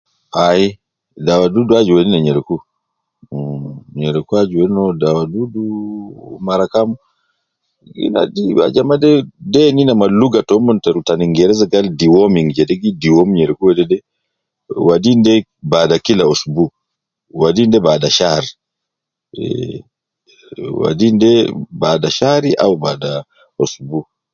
[0.45, 0.63] Ai
[1.25, 2.55] dawa dudu aju wedi ne nyereku
[3.33, 5.61] mh, nyereku aju wedi no dawa dudu
[6.47, 6.89] mara kam,
[7.95, 9.09] gi nadi ajama de
[9.53, 13.97] den ina ma lugha tomon ta kingereza gal deworming jede gi deworm nyereku wedede
[14.87, 15.33] ,wadin de
[15.71, 16.63] baada Kila ousbu,
[17.41, 18.43] wadin de baada shar,
[19.43, 19.75] eh
[20.81, 21.31] wadin de
[21.81, 23.11] baada shari au bada
[23.63, 23.99] ousbu